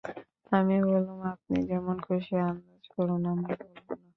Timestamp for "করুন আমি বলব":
2.93-3.75